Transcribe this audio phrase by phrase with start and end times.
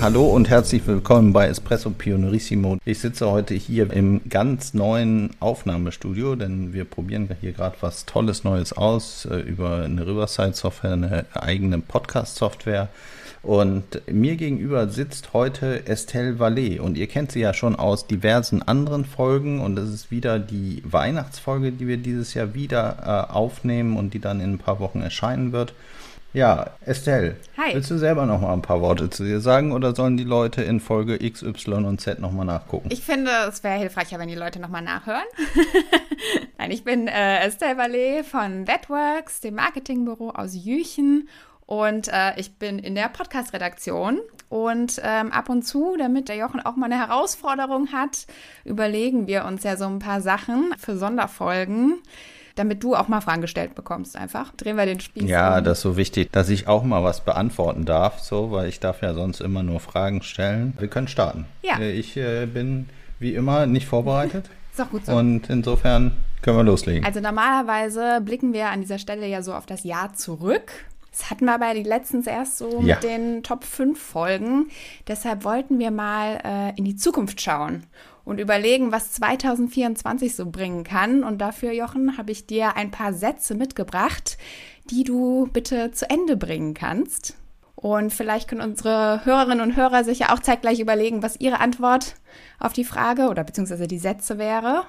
[0.00, 2.78] Hallo und herzlich willkommen bei Espresso Pionerissimo.
[2.84, 8.44] Ich sitze heute hier im ganz neuen Aufnahmestudio, denn wir probieren hier gerade was Tolles
[8.44, 12.88] Neues aus äh, über eine Riverside-Software, eine eigene Podcast-Software.
[13.42, 18.62] Und mir gegenüber sitzt heute Estelle Vallée und ihr kennt sie ja schon aus diversen
[18.62, 23.96] anderen Folgen und das ist wieder die Weihnachtsfolge, die wir dieses Jahr wieder äh, aufnehmen
[23.96, 25.74] und die dann in ein paar Wochen erscheinen wird.
[26.34, 27.74] Ja, Estelle, Hi.
[27.74, 30.62] willst du selber noch mal ein paar Worte zu dir sagen oder sollen die Leute
[30.62, 32.90] in Folge X, Y und Z noch mal nachgucken?
[32.92, 35.24] Ich finde, es wäre hilfreicher, wenn die Leute nochmal nachhören.
[36.58, 41.28] Nein, ich bin äh, Estelle Vallée von ThatWorks, dem Marketingbüro aus Jüchen.
[41.64, 44.20] Und äh, ich bin in der Podcast-Redaktion.
[44.50, 48.26] Und ähm, ab und zu, damit der Jochen auch mal eine Herausforderung hat,
[48.64, 51.98] überlegen wir uns ja so ein paar Sachen für Sonderfolgen,
[52.58, 54.16] damit du auch mal Fragen gestellt bekommst.
[54.16, 55.28] Einfach drehen wir den Spieß.
[55.28, 55.64] Ja, um.
[55.64, 59.02] das ist so wichtig, dass ich auch mal was beantworten darf, so, weil ich darf
[59.02, 60.74] ja sonst immer nur Fragen stellen.
[60.78, 61.46] Wir können starten.
[61.62, 61.78] Ja.
[61.78, 65.12] Äh, Ich äh, bin wie immer nicht vorbereitet Ist auch gut so.
[65.12, 67.04] und insofern können wir loslegen.
[67.04, 70.70] Also normalerweise blicken wir an dieser Stelle ja so auf das Jahr zurück.
[71.10, 72.94] Das hatten wir aber letztens erst so Ja.
[72.94, 74.68] mit den Top 5 Folgen.
[75.08, 77.82] Deshalb wollten wir mal äh, in die Zukunft schauen
[78.28, 81.24] und überlegen, was 2024 so bringen kann.
[81.24, 84.36] Und dafür, Jochen, habe ich dir ein paar Sätze mitgebracht,
[84.90, 87.36] die du bitte zu Ende bringen kannst.
[87.74, 92.16] Und vielleicht können unsere Hörerinnen und Hörer sich ja auch zeitgleich überlegen, was ihre Antwort
[92.58, 94.82] auf die Frage oder beziehungsweise die Sätze wäre.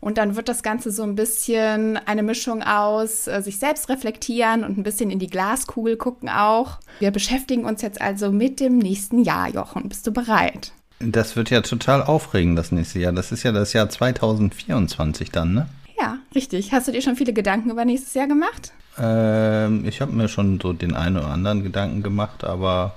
[0.00, 4.62] Und dann wird das Ganze so ein bisschen eine Mischung aus äh, sich selbst reflektieren
[4.62, 6.80] und ein bisschen in die Glaskugel gucken auch.
[6.98, 9.88] Wir beschäftigen uns jetzt also mit dem nächsten Jahr, Jochen.
[9.88, 10.72] Bist du bereit?
[11.00, 13.12] Das wird ja total aufregend, das nächste Jahr.
[13.12, 15.68] Das ist ja das Jahr 2024 dann, ne?
[15.98, 16.72] Ja, richtig.
[16.72, 18.72] Hast du dir schon viele Gedanken über nächstes Jahr gemacht?
[18.98, 22.94] Ähm, ich habe mir schon so den einen oder anderen Gedanken gemacht, aber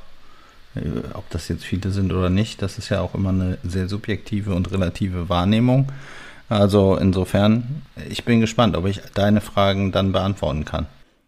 [0.75, 0.81] äh,
[1.13, 4.53] ob das jetzt viele sind oder nicht, das ist ja auch immer eine sehr subjektive
[4.53, 5.91] und relative Wahrnehmung.
[6.49, 10.85] Also insofern, ich bin gespannt, ob ich deine Fragen dann beantworten kann.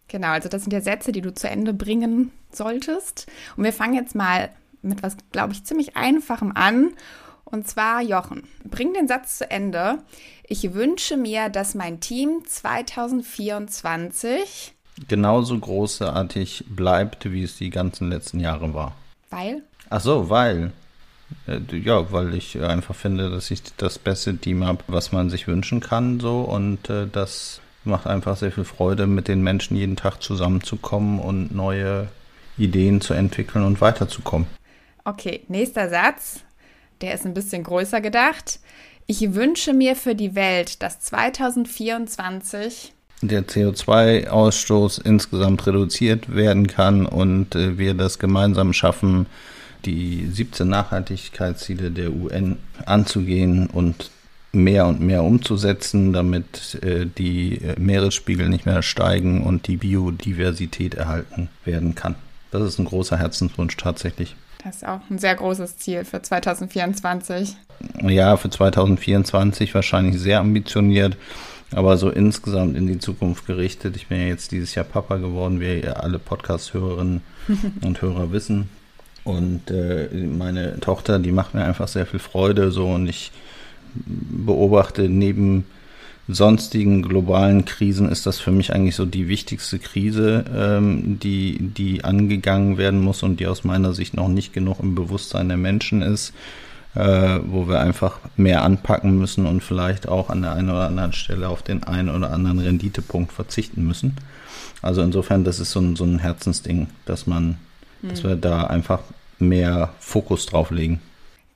[0.08, 3.26] Genau, also das sind ja Sätze, die du zu Ende bringen solltest.
[3.56, 4.50] Und wir fangen jetzt mal
[4.82, 6.90] mit was, glaube ich, ziemlich Einfachem an.
[7.44, 9.98] Und zwar, Jochen, bring den Satz zu Ende.
[10.46, 14.74] Ich wünsche mir, dass mein Team 2024,
[15.08, 18.94] Genauso großartig bleibt, wie es die ganzen letzten Jahre war.
[19.30, 20.72] weil, Ach so, weil.
[21.46, 25.48] äh, Ja, weil ich einfach finde, dass ich das beste Team habe, was man sich
[25.48, 29.96] wünschen kann, so und äh, das macht einfach sehr viel Freude, mit den Menschen jeden
[29.96, 32.08] Tag zusammenzukommen und neue
[32.58, 34.46] Ideen zu entwickeln und weiterzukommen.
[35.04, 36.40] Okay, nächster Satz,
[37.00, 38.60] der ist ein bisschen größer gedacht.
[39.06, 47.54] Ich wünsche mir für die Welt, dass 2024 Der CO2-Ausstoß insgesamt reduziert werden kann und
[47.54, 49.26] äh, wir das gemeinsam schaffen,
[49.84, 54.10] die 17 Nachhaltigkeitsziele der UN anzugehen und
[54.52, 60.94] mehr und mehr umzusetzen, damit äh, die äh, Meeresspiegel nicht mehr steigen und die Biodiversität
[60.94, 62.16] erhalten werden kann.
[62.50, 64.34] Das ist ein großer Herzenswunsch tatsächlich.
[64.62, 67.56] Das ist auch ein sehr großes Ziel für 2024.
[68.02, 71.16] Ja, für 2024 wahrscheinlich sehr ambitioniert,
[71.72, 73.96] aber so insgesamt in die Zukunft gerichtet.
[73.96, 77.22] Ich bin ja jetzt dieses Jahr Papa geworden, wie ja alle Podcast-Hörerinnen
[77.84, 78.68] und Hörer wissen.
[79.24, 83.32] Und äh, meine Tochter, die macht mir einfach sehr viel Freude so und ich
[83.94, 85.64] beobachte neben
[86.32, 92.04] sonstigen globalen Krisen ist das für mich eigentlich so die wichtigste Krise, ähm, die, die
[92.04, 96.02] angegangen werden muss und die aus meiner Sicht noch nicht genug im Bewusstsein der Menschen
[96.02, 96.32] ist,
[96.94, 101.12] äh, wo wir einfach mehr anpacken müssen und vielleicht auch an der einen oder anderen
[101.12, 104.16] Stelle auf den einen oder anderen Renditepunkt verzichten müssen.
[104.82, 107.58] Also insofern, das ist so ein, so ein Herzensding, dass man,
[108.02, 109.00] dass wir da einfach
[109.38, 111.00] mehr Fokus drauf legen.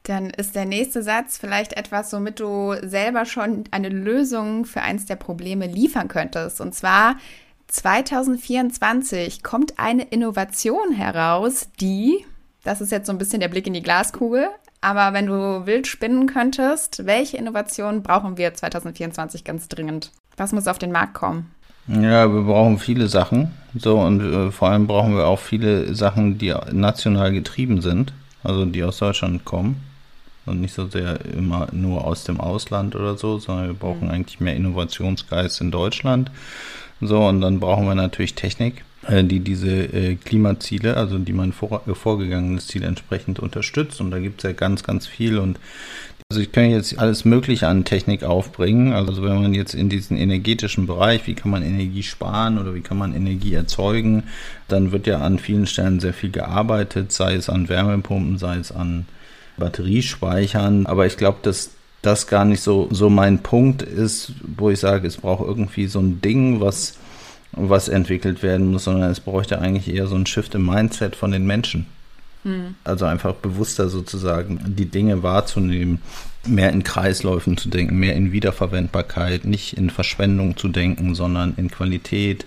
[0.04, 5.06] Dann ist der nächste Satz vielleicht etwas, womit du selber schon eine Lösung für eins
[5.06, 6.60] der Probleme liefern könntest.
[6.60, 7.16] Und zwar
[7.68, 12.24] 2024 kommt eine Innovation heraus, die,
[12.64, 14.48] das ist jetzt so ein bisschen der Blick in die Glaskugel,
[14.82, 20.12] aber wenn du wild spinnen könntest, welche Innovation brauchen wir 2024 ganz dringend?
[20.36, 21.50] Was muss auf den Markt kommen?
[21.86, 23.52] Ja, wir brauchen viele Sachen.
[23.74, 28.12] So, und äh, vor allem brauchen wir auch viele Sachen, die national getrieben sind,
[28.42, 29.93] also die aus Deutschland kommen.
[30.46, 34.10] Und nicht so sehr immer nur aus dem Ausland oder so, sondern wir brauchen mhm.
[34.10, 36.30] eigentlich mehr Innovationsgeist in Deutschland.
[37.00, 41.52] So, und dann brauchen wir natürlich Technik, äh, die diese äh, Klimaziele, also die mein
[41.52, 44.00] vor, vorgegangenes Ziel entsprechend unterstützt.
[44.00, 45.38] Und da gibt es ja ganz, ganz viel.
[45.38, 45.58] Und
[46.30, 48.92] also ich kann jetzt alles Mögliche an Technik aufbringen.
[48.92, 52.80] Also wenn man jetzt in diesen energetischen Bereich, wie kann man Energie sparen oder wie
[52.80, 54.24] kann man Energie erzeugen,
[54.68, 58.72] dann wird ja an vielen Stellen sehr viel gearbeitet, sei es an Wärmepumpen, sei es
[58.72, 59.06] an
[59.56, 60.86] Batteriespeichern.
[60.86, 61.70] Aber ich glaube, dass
[62.02, 66.00] das gar nicht so, so mein Punkt ist, wo ich sage, es braucht irgendwie so
[66.00, 66.94] ein Ding, was,
[67.52, 71.30] was entwickelt werden muss, sondern es bräuchte eigentlich eher so ein Shift im Mindset von
[71.30, 71.86] den Menschen.
[72.42, 72.74] Hm.
[72.84, 76.02] Also einfach bewusster sozusagen die Dinge wahrzunehmen,
[76.46, 81.70] mehr in Kreisläufen zu denken, mehr in Wiederverwendbarkeit, nicht in Verschwendung zu denken, sondern in
[81.70, 82.44] Qualität.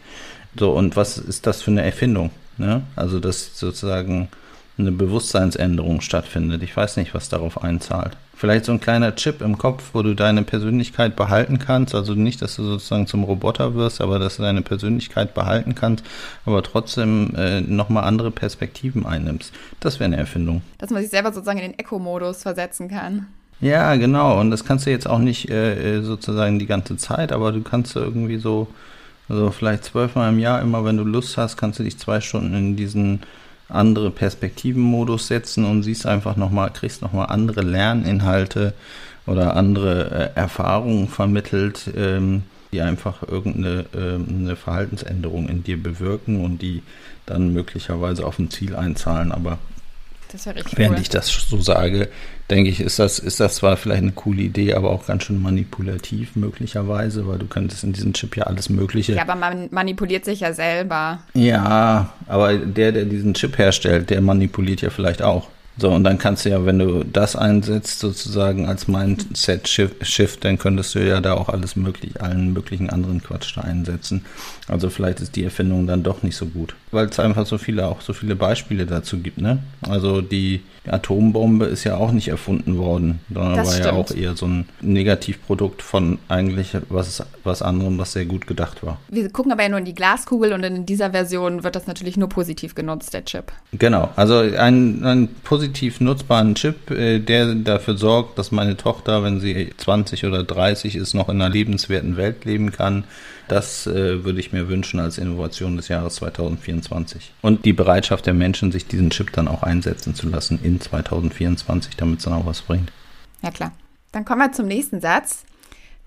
[0.58, 2.30] So, und was ist das für eine Erfindung?
[2.58, 2.84] Ne?
[2.96, 4.30] Also, dass sozusagen
[4.78, 6.62] eine Bewusstseinsänderung stattfindet.
[6.64, 8.16] Ich weiß nicht, was darauf einzahlt.
[8.36, 11.96] Vielleicht so ein kleiner Chip im Kopf, wo du deine Persönlichkeit behalten kannst.
[11.96, 16.06] Also nicht, dass du sozusagen zum Roboter wirst, aber dass du deine Persönlichkeit behalten kannst,
[16.46, 19.52] aber trotzdem äh, nochmal andere Perspektiven einnimmst.
[19.80, 20.62] Das wäre eine Erfindung.
[20.78, 23.26] Dass man sich selber sozusagen in den Echo-Modus versetzen kann.
[23.60, 24.40] Ja, genau.
[24.40, 27.62] Und das kannst du jetzt auch nicht äh, äh sozusagen die ganze Zeit, aber du
[27.62, 28.68] kannst irgendwie so,
[29.30, 32.54] also vielleicht zwölfmal im Jahr, immer wenn du Lust hast, kannst du dich zwei Stunden
[32.54, 33.22] in diesen
[33.70, 38.74] andere Perspektivenmodus setzen und siehst einfach nochmal, kriegst nochmal andere Lerninhalte
[39.26, 43.86] oder andere äh, Erfahrungen vermittelt, ähm, die einfach irgendeine
[44.52, 46.84] äh, Verhaltensänderung in dir bewirken und die
[47.26, 49.32] dann möglicherweise auf ein Ziel einzahlen.
[49.32, 49.58] Aber
[50.32, 51.02] das wäre richtig Während cool.
[51.02, 52.10] ich das so sage,
[52.50, 55.42] denke ich, ist das, ist das zwar vielleicht eine coole Idee, aber auch ganz schön
[55.42, 59.14] manipulativ möglicherweise, weil du könntest in diesem Chip ja alles Mögliche.
[59.14, 61.20] Ja, aber man manipuliert sich ja selber.
[61.34, 65.50] Ja, aber der, der diesen Chip herstellt, der manipuliert ja vielleicht auch.
[65.80, 70.96] So, und dann kannst du ja, wenn du das einsetzt, sozusagen als Mindset-Shift, dann könntest
[70.96, 74.26] du ja da auch alles möglich, allen möglichen anderen Quatsch da einsetzen.
[74.68, 76.76] Also vielleicht ist die Erfindung dann doch nicht so gut.
[76.98, 79.60] Weil es einfach so viele, auch so viele Beispiele dazu gibt, ne?
[79.88, 83.86] Also die Atombombe ist ja auch nicht erfunden worden, sondern das war stimmt.
[83.86, 88.84] ja auch eher so ein Negativprodukt von eigentlich was, was anderem, was sehr gut gedacht
[88.84, 88.98] war.
[89.10, 92.18] Wir gucken aber ja nur in die Glaskugel und in dieser Version wird das natürlich
[92.18, 93.52] nur positiv genutzt, der Chip.
[93.74, 99.40] Genau, also ein, ein positiv nutzbaren Chip, äh, der dafür sorgt, dass meine Tochter, wenn
[99.40, 103.04] sie 20 oder 30 ist, noch in einer lebenswerten Welt leben kann.
[103.48, 106.87] Das äh, würde ich mir wünschen als Innovation des Jahres 2024.
[107.42, 111.96] Und die Bereitschaft der Menschen, sich diesen Chip dann auch einsetzen zu lassen in 2024,
[111.96, 112.92] damit es dann auch was bringt.
[113.42, 113.72] Ja klar.
[114.12, 115.46] Dann kommen wir zum nächsten Satz.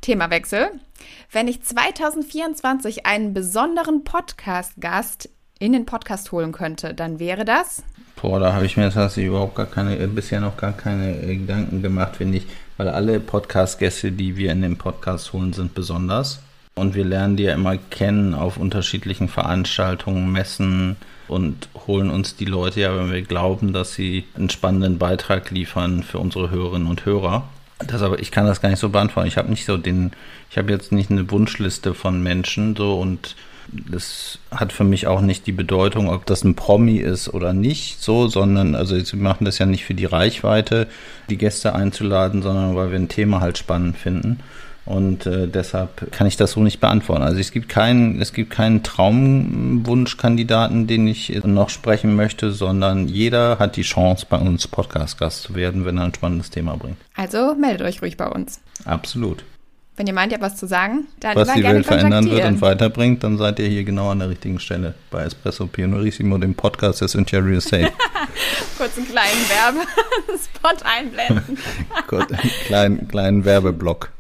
[0.01, 0.71] Themawechsel.
[1.31, 5.29] Wenn ich 2024 einen besonderen Podcast-Gast
[5.59, 7.83] in den Podcast holen könnte, dann wäre das?
[8.21, 11.37] Boah, da habe ich mir tatsächlich überhaupt gar keine, äh, bisher noch gar keine äh,
[11.37, 16.41] Gedanken gemacht, finde ich, weil alle Podcast-Gäste, die wir in den Podcast holen, sind besonders.
[16.81, 20.97] Und wir lernen die ja immer kennen auf unterschiedlichen Veranstaltungen, Messen
[21.29, 26.03] und holen uns die Leute ja, wenn wir glauben, dass sie einen spannenden Beitrag liefern
[26.03, 27.47] für unsere Hörerinnen und Hörer.
[27.87, 29.29] Das aber, ich kann das gar nicht so beantworten.
[29.29, 30.13] Ich habe nicht so den,
[30.51, 33.37] ich habe jetzt nicht eine Wunschliste von Menschen so und
[33.69, 38.03] das hat für mich auch nicht die Bedeutung, ob das ein Promi ist oder nicht,
[38.03, 40.87] so, sondern, also wir machen das ja nicht für die Reichweite,
[41.29, 44.41] die Gäste einzuladen, sondern weil wir ein Thema halt spannend finden.
[44.91, 47.23] Und äh, deshalb kann ich das so nicht beantworten.
[47.23, 53.61] Also es gibt keinen, es gibt keinen Traumwunschkandidaten, den ich noch sprechen möchte, sondern jeder
[53.61, 56.97] hat die Chance, bei uns Podcast-Gast zu werden, wenn er ein spannendes Thema bringt.
[57.15, 58.61] Also meldet euch ruhig bei uns.
[58.85, 59.45] Absolut.
[59.95, 63.23] Wenn ihr meint, ihr was zu sagen, dann Was die Welt verändern wird und weiterbringt,
[63.23, 67.39] dann seid ihr hier genau an der richtigen Stelle bei Espresso Pionorissimo, dem Podcast Cynthia
[67.39, 67.93] Real Estate.
[68.77, 71.59] Kurz einen kleinen Werbespot einblenden.
[72.09, 74.11] Kurz einen kleinen, kleinen Werbeblock.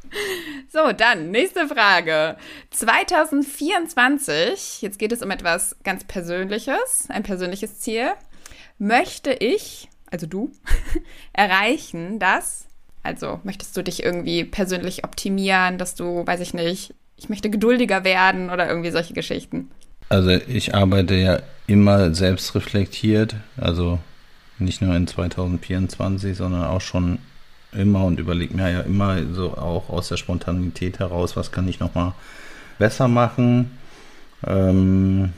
[0.72, 2.36] So, dann nächste Frage.
[2.70, 8.12] 2024, jetzt geht es um etwas ganz Persönliches, ein persönliches Ziel.
[8.78, 10.52] Möchte ich, also du,
[11.32, 12.68] erreichen, dass,
[13.02, 18.04] also möchtest du dich irgendwie persönlich optimieren, dass du, weiß ich nicht, ich möchte geduldiger
[18.04, 19.72] werden oder irgendwie solche Geschichten?
[20.08, 23.98] Also ich arbeite ja immer selbst reflektiert, also
[24.60, 27.18] nicht nur in 2024, sondern auch schon
[27.72, 31.80] immer und überlege mir ja immer so auch aus der Spontanität heraus, was kann ich
[31.80, 32.12] nochmal
[32.78, 33.70] besser machen.
[34.46, 35.32] Ähm,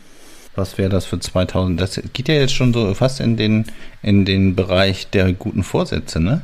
[0.54, 1.80] was wäre das für 2000?
[1.80, 3.66] Das geht ja jetzt schon so fast in den,
[4.02, 6.42] in den Bereich der guten Vorsätze, ne?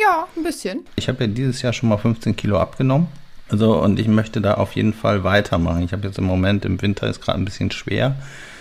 [0.00, 0.80] Ja, ein bisschen.
[0.96, 3.08] Ich habe ja dieses Jahr schon mal 15 Kilo abgenommen.
[3.48, 5.82] Also, und ich möchte da auf jeden Fall weitermachen.
[5.82, 8.14] Ich habe jetzt im Moment im Winter ist gerade ein bisschen schwer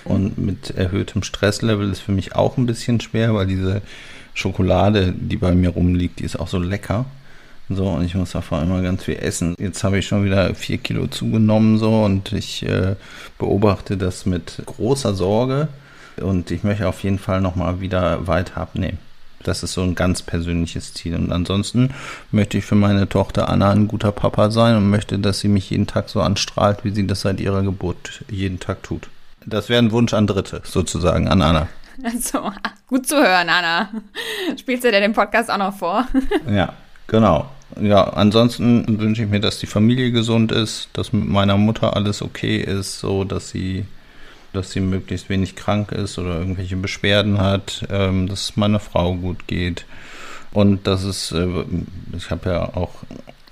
[0.04, 3.82] und mit erhöhtem Stresslevel ist für mich auch ein bisschen schwer, weil diese
[4.40, 7.06] Schokolade, die bei mir rumliegt, die ist auch so lecker.
[7.70, 9.56] So, und ich muss davon immer ganz viel essen.
[9.60, 12.96] Jetzt habe ich schon wieder vier Kilo zugenommen, so, und ich äh,
[13.38, 15.68] beobachte das mit großer Sorge.
[16.20, 18.98] Und ich möchte auf jeden Fall nochmal wieder weiter abnehmen.
[19.44, 21.16] Das ist so ein ganz persönliches Ziel.
[21.16, 21.92] Und ansonsten
[22.32, 25.70] möchte ich für meine Tochter Anna ein guter Papa sein und möchte, dass sie mich
[25.70, 29.10] jeden Tag so anstrahlt, wie sie das seit ihrer Geburt jeden Tag tut.
[29.46, 31.68] Das wäre ein Wunsch an Dritte, sozusagen, an Anna.
[32.04, 32.52] Also,
[32.88, 33.90] gut zu hören, Anna.
[34.58, 36.08] Spielst du dir den Podcast auch noch vor?
[36.50, 36.74] Ja,
[37.08, 37.50] genau.
[37.80, 42.22] Ja, ansonsten wünsche ich mir, dass die Familie gesund ist, dass mit meiner Mutter alles
[42.22, 43.86] okay ist, so dass sie
[44.52, 49.14] dass sie möglichst wenig krank ist oder irgendwelche Beschwerden hat, ähm, dass es meiner Frau
[49.14, 49.86] gut geht
[50.52, 51.48] und dass es, äh,
[52.18, 52.96] ich habe ja auch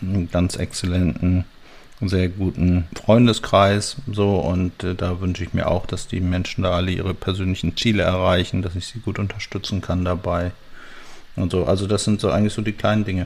[0.02, 1.46] einen ganz exzellenten,
[2.02, 6.72] sehr guten Freundeskreis so und äh, da wünsche ich mir auch, dass die Menschen da
[6.72, 10.52] alle ihre persönlichen Ziele erreichen, dass ich sie gut unterstützen kann dabei
[11.36, 11.66] und so.
[11.66, 13.26] Also das sind so eigentlich so die kleinen Dinge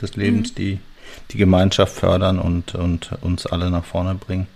[0.00, 0.54] des Lebens, mhm.
[0.54, 0.78] die
[1.30, 4.46] die Gemeinschaft fördern und, und uns alle nach vorne bringen.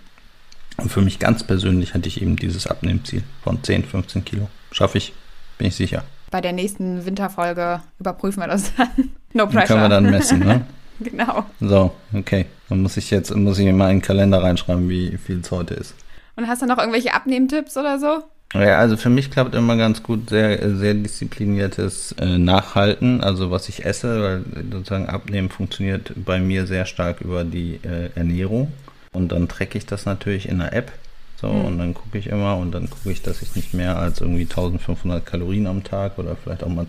[0.77, 4.49] Und für mich ganz persönlich hatte ich eben dieses Abnehmziel von 10, 15 Kilo.
[4.71, 5.13] Schaffe ich,
[5.57, 6.03] bin ich sicher.
[6.31, 8.89] Bei der nächsten Winterfolge überprüfen wir das dann.
[9.33, 9.67] No pressure.
[9.67, 10.65] können wir dann messen, ne?
[10.99, 11.45] genau.
[11.61, 12.47] So, okay.
[12.71, 15.73] Dann muss ich jetzt muss ich mal in den Kalender reinschreiben, wie viel es heute
[15.73, 15.93] ist.
[16.37, 18.23] Und hast du noch irgendwelche Abnehmtipps oder so?
[18.53, 23.67] Ja, also für mich klappt immer ganz gut sehr, sehr diszipliniertes äh, Nachhalten, also was
[23.67, 28.71] ich esse, weil sozusagen Abnehmen funktioniert bei mir sehr stark über die äh, Ernährung.
[29.11, 30.93] Und dann trecke ich das natürlich in der App.
[31.41, 31.65] So, mhm.
[31.65, 34.43] und dann gucke ich immer und dann gucke ich, dass ich nicht mehr als irgendwie
[34.43, 36.87] 1500 Kalorien am Tag oder vielleicht auch mal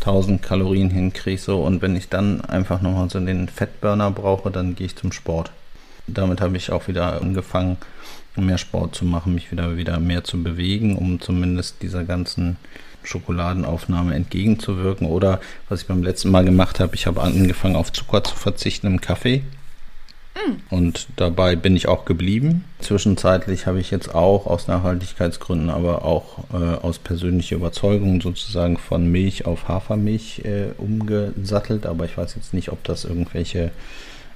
[0.00, 1.40] 2000 Kalorien hinkriege.
[1.40, 5.12] So, und wenn ich dann einfach nochmal so den Fettburner brauche, dann gehe ich zum
[5.12, 5.50] Sport.
[6.06, 7.76] Damit habe ich auch wieder angefangen,
[8.36, 12.56] mehr Sport zu machen, mich wieder, wieder mehr zu bewegen, um zumindest dieser ganzen
[13.02, 15.06] Schokoladenaufnahme entgegenzuwirken.
[15.06, 18.86] Oder was ich beim letzten Mal gemacht habe, ich habe angefangen auf Zucker zu verzichten
[18.86, 19.42] im Kaffee.
[20.70, 22.64] Und dabei bin ich auch geblieben.
[22.80, 29.10] Zwischenzeitlich habe ich jetzt auch aus Nachhaltigkeitsgründen, aber auch äh, aus persönlicher Überzeugung sozusagen von
[29.10, 31.86] Milch auf Hafermilch äh, umgesattelt.
[31.86, 33.70] Aber ich weiß jetzt nicht, ob das irgendwelche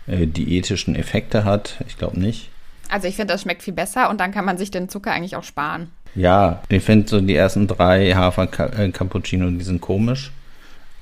[0.07, 1.77] äh, diätischen Effekte hat.
[1.87, 2.51] Ich glaube nicht.
[2.89, 5.37] Also ich finde, das schmeckt viel besser und dann kann man sich den Zucker eigentlich
[5.37, 5.91] auch sparen.
[6.15, 10.31] Ja, ich finde so die ersten drei Hafer-Cappuccino, die sind komisch.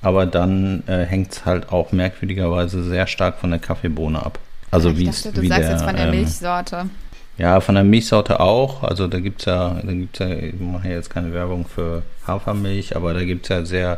[0.01, 4.39] Aber dann äh, hängt es halt auch merkwürdigerweise sehr stark von der Kaffeebohne ab.
[4.71, 6.89] Also wie dachte, du wie sagst der, jetzt von der ähm, Milchsorte.
[7.37, 8.83] Ja, von der Milchsorte auch.
[8.83, 12.95] Also da gibt es ja, da gibt's ja, ich mache jetzt keine Werbung für Hafermilch,
[12.95, 13.97] aber da gibt es ja sehr,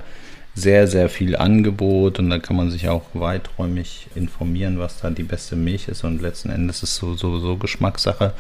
[0.56, 5.24] sehr, sehr viel Angebot und da kann man sich auch weiträumig informieren, was da die
[5.24, 8.34] beste Milch ist und letzten Endes ist es so, so, so Geschmackssache.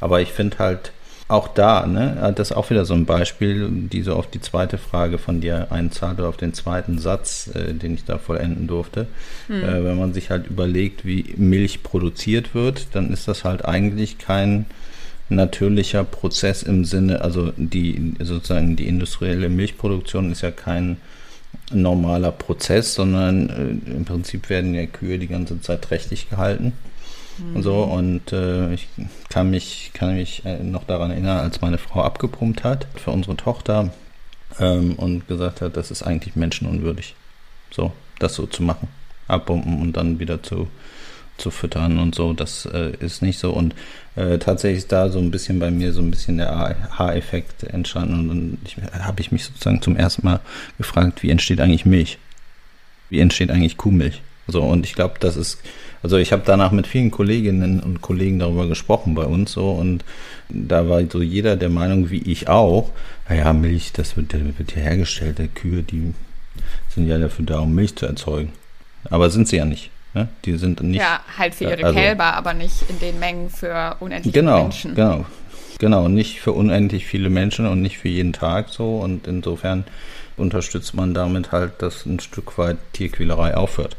[0.00, 0.92] Aber ich finde halt,
[1.30, 4.78] auch da, ne, das ist auch wieder so ein Beispiel, die so auf die zweite
[4.78, 9.06] Frage von dir einzahlt oder auf den zweiten Satz, äh, den ich da vollenden durfte.
[9.48, 9.62] Mhm.
[9.62, 14.18] Äh, wenn man sich halt überlegt, wie Milch produziert wird, dann ist das halt eigentlich
[14.18, 14.66] kein
[15.28, 20.96] natürlicher Prozess im Sinne, also die sozusagen die industrielle Milchproduktion ist ja kein
[21.72, 23.48] normaler Prozess, sondern
[23.86, 26.72] äh, im Prinzip werden ja Kühe die ganze Zeit trächtig gehalten
[27.40, 27.56] mhm.
[27.56, 27.82] und so.
[27.82, 28.88] Und äh, ich
[29.28, 33.36] kann mich, kann mich äh, noch daran erinnern, als meine Frau abgepumpt hat für unsere
[33.36, 33.90] Tochter
[34.58, 37.14] ähm, und gesagt hat, das ist eigentlich menschenunwürdig.
[37.70, 38.88] So, das so zu machen.
[39.28, 40.68] Abpumpen und dann wieder zu,
[41.36, 43.52] zu füttern und so, das äh, ist nicht so.
[43.52, 43.74] Und
[44.16, 48.30] äh, tatsächlich ist da so ein bisschen bei mir so ein bisschen der Haareffekt entstanden.
[48.30, 48.58] Und
[48.92, 50.40] dann habe ich mich sozusagen zum ersten Mal
[50.78, 52.18] gefragt, wie entsteht eigentlich Milch?
[53.08, 54.20] Wie entsteht eigentlich Kuhmilch?
[54.46, 55.58] So, und ich glaube, das ist
[56.02, 60.04] also ich habe danach mit vielen Kolleginnen und Kollegen darüber gesprochen bei uns so und
[60.48, 62.90] da war so jeder der Meinung, wie ich auch,
[63.28, 66.14] naja, Milch, das wird, wird hier hergestellt, der Kühe, die
[66.88, 68.52] sind ja dafür da, um Milch zu erzeugen.
[69.08, 69.90] Aber sind sie ja nicht.
[70.14, 70.28] Ne?
[70.44, 71.00] Die sind nicht.
[71.00, 74.62] Ja, halt für ihre also, Kälber, aber nicht in den Mengen für unendlich genau, viele
[74.62, 74.94] Menschen.
[74.94, 75.24] Genau,
[75.78, 76.08] genau.
[76.08, 78.98] Nicht für unendlich viele Menschen und nicht für jeden Tag so.
[78.98, 79.84] Und insofern
[80.36, 83.96] unterstützt man damit halt, dass ein Stück weit Tierquälerei aufhört.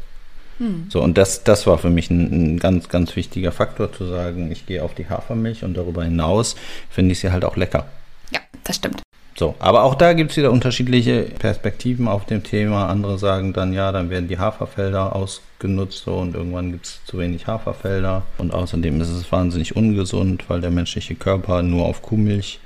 [0.62, 0.86] Hm.
[0.88, 4.52] So, und das, das war für mich ein, ein, ganz, ganz wichtiger Faktor, zu sagen,
[4.52, 6.54] ich gehe auf die Hafermilch und darüber hinaus
[6.88, 7.86] finde ich sie halt auch lecker.
[8.30, 9.02] Ja, das stimmt.
[9.34, 12.86] So, aber auch da gibt es wieder unterschiedliche Perspektiven auf dem Thema.
[12.88, 17.18] Andere sagen dann, ja, dann werden die Haferfelder ausgenutzt so, und irgendwann gibt es zu
[17.18, 18.22] wenig Haferfelder.
[18.38, 22.60] Und außerdem ist es wahnsinnig ungesund, weil der menschliche Körper nur auf Kuhmilch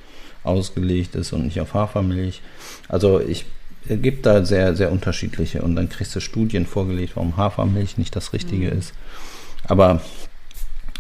[0.44, 2.42] ausgelegt ist und nicht auf Hafermilch.
[2.88, 3.46] Also ich
[3.88, 8.32] gibt da sehr, sehr unterschiedliche und dann kriegst du Studien vorgelegt, warum Hafermilch nicht das
[8.32, 8.78] Richtige mhm.
[8.78, 8.92] ist.
[9.68, 10.00] Aber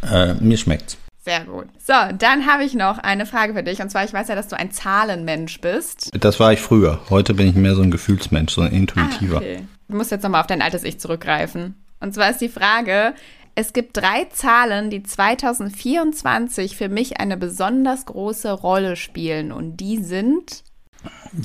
[0.02, 0.98] äh, mir schmeckt's.
[1.26, 1.66] Sehr gut.
[1.84, 3.82] So, dann habe ich noch eine Frage für dich.
[3.82, 6.12] Und zwar, ich weiß ja, dass du ein Zahlenmensch bist.
[6.20, 7.00] Das war ich früher.
[7.10, 9.38] Heute bin ich mehr so ein Gefühlsmensch, so ein intuitiver.
[9.38, 9.66] Ah, okay.
[9.88, 11.74] Du musst jetzt nochmal auf dein altes Ich zurückgreifen.
[11.98, 13.12] Und zwar ist die Frage,
[13.56, 19.50] es gibt drei Zahlen, die 2024 für mich eine besonders große Rolle spielen.
[19.50, 20.62] Und die sind.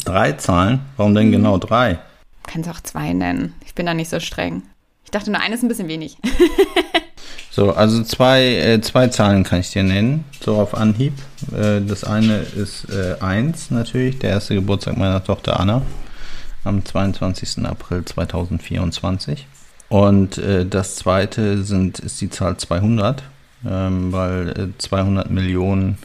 [0.06, 0.80] Drei Zahlen?
[0.98, 2.00] Warum denn genau drei?
[2.48, 3.54] Kannst auch zwei nennen.
[3.66, 4.64] Ich bin da nicht so streng.
[5.04, 6.18] Ich dachte nur, eine ist ein bisschen wenig.
[7.54, 11.14] So, also zwei, äh, zwei Zahlen kann ich dir nennen, so auf Anhieb.
[11.54, 15.82] Äh, das eine ist äh, 1 natürlich, der erste Geburtstag meiner Tochter Anna
[16.64, 17.66] am 22.
[17.66, 19.48] April 2024.
[19.90, 23.22] Und äh, das zweite sind, ist die Zahl 200,
[23.68, 25.98] ähm, weil 200 äh, Millionen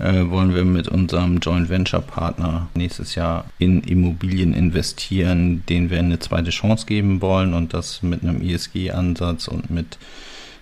[0.00, 5.98] äh, wollen wir mit unserem Joint Venture Partner nächstes Jahr in Immobilien investieren, denen wir
[5.98, 9.98] eine zweite Chance geben wollen und das mit einem ESG-Ansatz und mit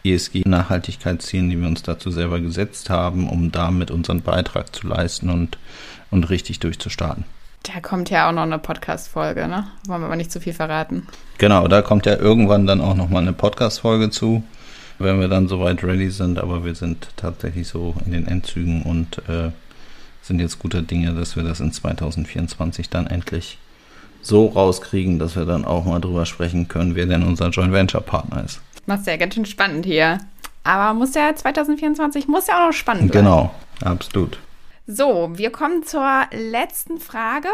[0.04, 5.58] ESG-Nachhaltigkeitszielen, die wir uns dazu selber gesetzt haben, um damit unseren Beitrag zu leisten und,
[6.10, 7.24] und richtig durchzustarten.
[7.64, 9.66] Da kommt ja auch noch eine Podcast-Folge, ne?
[9.86, 11.06] Wollen wir aber nicht zu viel verraten.
[11.38, 14.42] Genau, da kommt ja irgendwann dann auch noch mal eine Podcast-Folge zu,
[14.98, 16.38] wenn wir dann soweit ready sind.
[16.38, 19.50] Aber wir sind tatsächlich so in den Endzügen und äh,
[20.22, 23.58] sind jetzt guter Dinge, dass wir das in 2024 dann endlich
[24.20, 28.00] so rauskriegen, dass wir dann auch mal drüber sprechen können, wer denn unser Joint Venture
[28.00, 28.60] Partner ist.
[28.86, 30.18] Machst ja ganz schön spannend hier.
[30.64, 33.26] Aber muss ja 2024 muss ja auch noch spannend bleiben.
[33.26, 34.38] Genau, absolut.
[34.86, 37.48] So, wir kommen zur letzten Frage.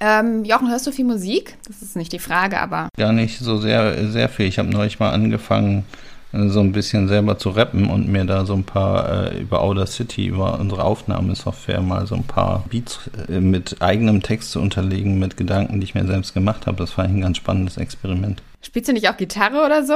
[0.00, 1.56] Ähm, Jochen, hörst du viel Musik?
[1.66, 2.88] Das ist nicht die Frage, aber.
[2.96, 4.46] Gar nicht so sehr, sehr viel.
[4.46, 5.84] Ich habe neulich mal angefangen,
[6.32, 9.86] so ein bisschen selber zu rappen und mir da so ein paar äh, über Outer
[9.86, 15.18] City, über unsere Aufnahmesoftware mal so ein paar Beats äh, mit eigenem Text zu unterlegen,
[15.18, 16.78] mit Gedanken, die ich mir selbst gemacht habe.
[16.78, 18.42] Das war ein ganz spannendes Experiment.
[18.62, 19.94] Spielst du nicht auch Gitarre oder so?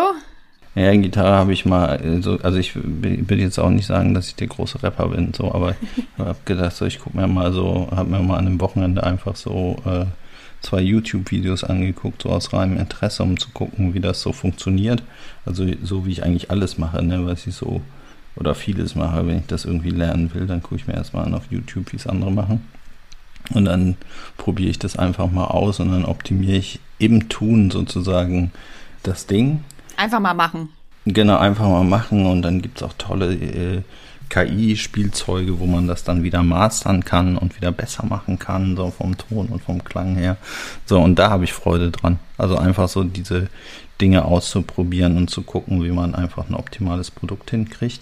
[0.77, 4.29] Ja, Gitarre habe ich mal, äh, so, also ich will jetzt auch nicht sagen, dass
[4.29, 7.53] ich der große Rapper bin, so, aber ich habe gedacht, so, ich gucke mir mal
[7.53, 10.07] so, habe mir mal an einem Wochenende einfach so äh,
[10.61, 15.02] zwei YouTube-Videos angeguckt, so aus reinem Interesse, um zu gucken, wie das so funktioniert.
[15.47, 17.81] Also so wie ich eigentlich alles mache, ne, was ich so
[18.37, 21.35] oder vieles mache, wenn ich das irgendwie lernen will, dann gucke ich mir erstmal an
[21.35, 22.66] auf YouTube, wie es andere machen.
[23.53, 23.96] Und dann
[24.37, 28.53] probiere ich das einfach mal aus und dann optimiere ich im Tun sozusagen
[29.03, 29.64] das Ding
[30.01, 30.70] Einfach mal machen.
[31.05, 33.83] Genau, einfach mal machen und dann gibt es auch tolle äh,
[34.31, 39.19] KI-Spielzeuge, wo man das dann wieder mastern kann und wieder besser machen kann, so vom
[39.19, 40.38] Ton und vom Klang her.
[40.87, 42.19] So, und da habe ich Freude dran.
[42.38, 43.49] Also einfach so diese
[44.01, 48.01] Dinge auszuprobieren und zu gucken, wie man einfach ein optimales Produkt hinkriegt.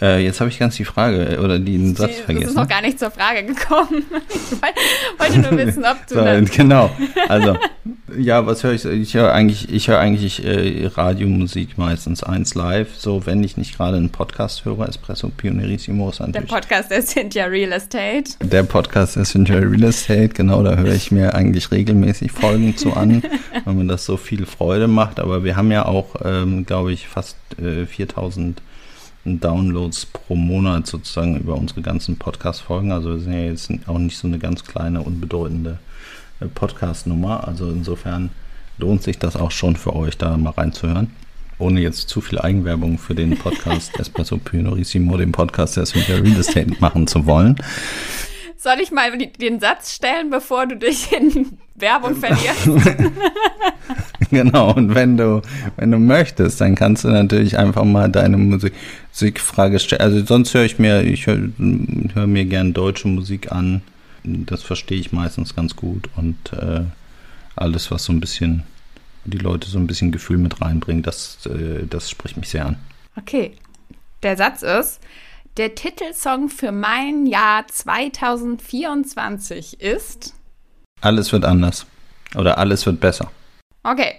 [0.00, 2.42] Äh, jetzt habe ich ganz die Frage äh, oder den Satz das vergessen.
[2.42, 4.04] Das ist noch gar nicht zur Frage gekommen.
[4.56, 6.14] Ich wollte nur wissen, ob du.
[6.46, 6.90] so, genau.
[7.28, 7.56] Also,
[8.18, 8.84] ja, was höre ich?
[8.84, 12.94] Ich höre eigentlich, ich höre eigentlich äh, Radiomusik meistens eins live.
[12.96, 16.48] So, wenn ich nicht gerade einen Podcast höre, Espresso Pionerissimo ist natürlich.
[16.48, 18.24] Der Podcast der Cynthia Real Estate.
[18.42, 22.92] Der Podcast der Cynthia Real Estate, genau, da höre ich mir eigentlich regelmäßig Folgen zu
[22.92, 23.22] an,
[23.64, 25.18] weil mir das so viel Freude macht.
[25.18, 28.60] Aber wir haben ja auch, ähm, glaube ich, fast äh, 4000
[29.26, 32.92] Downloads pro Monat sozusagen über unsere ganzen Podcast-Folgen.
[32.92, 35.78] Also wir sind ja jetzt auch nicht so eine ganz kleine, unbedeutende
[36.40, 37.46] äh, Podcast-Nummer.
[37.46, 38.30] Also insofern
[38.78, 41.10] lohnt sich das auch schon für euch, da mal reinzuhören.
[41.58, 46.38] Ohne jetzt zu viel Eigenwerbung für den Podcast Espresso Pionorissimo, den Podcast der Smith Real
[46.38, 47.56] Estate machen zu wollen.
[48.56, 52.68] Soll ich mal den Satz stellen, bevor du dich in Werbung verlierst?
[54.44, 55.42] genau, und wenn du,
[55.76, 58.74] wenn du möchtest, dann kannst du natürlich einfach mal deine Musik,
[59.10, 60.02] Musikfrage stellen.
[60.02, 61.48] Also sonst höre ich mir, ich höre
[62.14, 63.82] hör mir gern deutsche Musik an.
[64.24, 66.82] Das verstehe ich meistens ganz gut und äh,
[67.54, 68.64] alles, was so ein bisschen
[69.24, 72.76] die Leute so ein bisschen Gefühl mit reinbringt, das, äh, das spricht mich sehr an.
[73.16, 73.52] Okay.
[74.22, 75.00] Der Satz ist,
[75.56, 80.34] der Titelsong für mein Jahr 2024 ist.
[81.00, 81.86] Alles wird anders.
[82.34, 83.30] Oder alles wird besser.
[83.82, 84.16] Okay.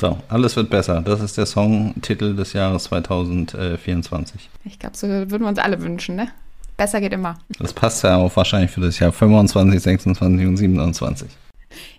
[0.00, 1.00] So, alles wird besser.
[1.00, 4.48] Das ist der Songtitel des Jahres 2024.
[4.64, 6.28] Ich glaube, so würden wir uns alle wünschen, ne?
[6.76, 7.36] Besser geht immer.
[7.58, 11.28] Das passt ja auch wahrscheinlich für das Jahr 25, 26 und 27.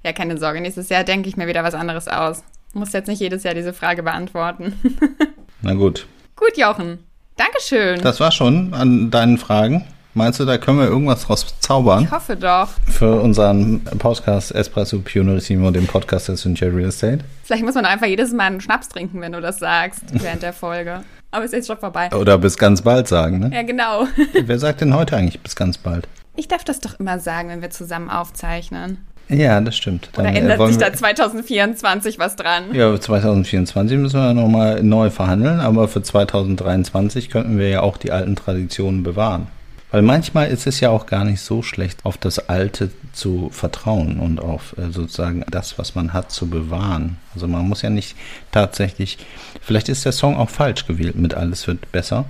[0.06, 0.62] Ja, keine Sorge.
[0.62, 2.44] Nächstes Jahr denke ich mir wieder was anderes aus.
[2.74, 4.74] Muss jetzt nicht jedes Jahr diese Frage beantworten.
[5.62, 6.08] Na gut.
[6.38, 7.00] Gut, Jochen.
[7.36, 8.00] Dankeschön.
[8.02, 9.86] Das war schon an deinen Fragen.
[10.20, 12.04] Meinst du, da können wir irgendwas draus zaubern?
[12.04, 12.68] Ich hoffe doch.
[12.88, 17.20] Für unseren Podcast Espresso Pionerissimo, den Podcast der Cynthia Real Estate?
[17.46, 20.52] Vielleicht muss man einfach jedes Mal einen Schnaps trinken, wenn du das sagst, während der
[20.52, 21.04] Folge.
[21.32, 22.10] Aber ist jetzt schon vorbei.
[22.14, 23.50] Oder bis ganz bald sagen, ne?
[23.54, 24.08] Ja, genau.
[24.34, 26.06] Wer sagt denn heute eigentlich bis ganz bald?
[26.36, 28.98] Ich darf das doch immer sagen, wenn wir zusammen aufzeichnen.
[29.30, 30.10] Ja, das stimmt.
[30.12, 32.74] Dann, Oder äh, ändert sich da 2024 was dran?
[32.74, 38.12] Ja, 2024 müssen wir nochmal neu verhandeln, aber für 2023 könnten wir ja auch die
[38.12, 39.48] alten Traditionen bewahren.
[39.92, 44.20] Weil manchmal ist es ja auch gar nicht so schlecht, auf das Alte zu vertrauen
[44.20, 47.18] und auf äh, sozusagen das, was man hat, zu bewahren.
[47.34, 48.16] Also man muss ja nicht
[48.52, 49.18] tatsächlich,
[49.62, 52.26] vielleicht ist der Song auch falsch gewählt mit Alles wird besser,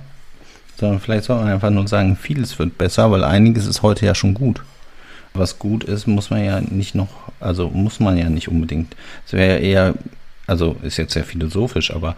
[0.78, 4.14] sondern vielleicht soll man einfach nur sagen, vieles wird besser, weil einiges ist heute ja
[4.14, 4.62] schon gut.
[5.34, 8.96] Was gut ist, muss man ja nicht noch, also muss man ja nicht unbedingt.
[9.26, 9.94] Es wäre ja eher,
[10.46, 12.16] also ist jetzt sehr philosophisch, aber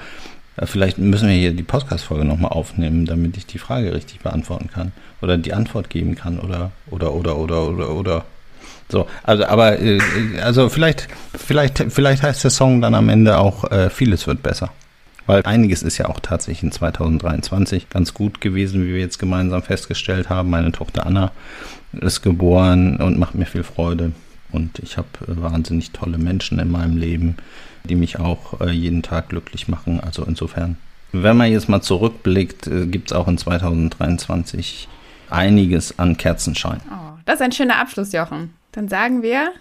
[0.65, 4.93] Vielleicht müssen wir hier die Podcast-Folge nochmal aufnehmen, damit ich die Frage richtig beantworten kann.
[5.23, 6.38] Oder die Antwort geben kann.
[6.38, 8.25] Oder, oder, oder, oder, oder, oder.
[8.91, 9.99] So, also, aber, äh,
[10.43, 14.71] also vielleicht, vielleicht, vielleicht heißt der Song dann am Ende auch, äh, vieles wird besser.
[15.27, 19.62] Weil einiges ist ja auch tatsächlich in 2023 ganz gut gewesen, wie wir jetzt gemeinsam
[19.62, 20.51] festgestellt haben.
[20.51, 21.33] Meine Tochter Anna
[21.93, 24.12] ist geboren und macht mir viel Freude.
[24.51, 27.37] Und ich habe äh, wahnsinnig tolle Menschen in meinem Leben,
[27.85, 30.01] die mich auch äh, jeden Tag glücklich machen.
[30.01, 30.77] Also insofern,
[31.12, 34.88] wenn man jetzt mal zurückblickt, äh, gibt es auch in 2023
[35.31, 36.81] einiges an Kerzenschein.
[36.90, 38.51] Oh, das ist ein schöner Abschluss, Jochen.
[38.73, 39.53] Dann sagen wir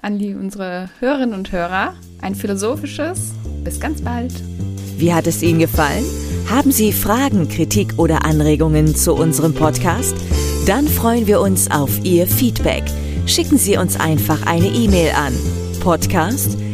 [0.00, 3.32] an die, unsere Hörerinnen und Hörer ein philosophisches
[3.64, 4.32] Bis ganz bald.
[4.98, 6.04] Wie hat es Ihnen gefallen?
[6.50, 10.14] Haben Sie Fragen, Kritik oder Anregungen zu unserem Podcast?
[10.66, 12.84] Dann freuen wir uns auf Ihr Feedback.
[13.26, 15.32] Schicken Sie uns einfach eine E-Mail an
[15.80, 16.73] podcast@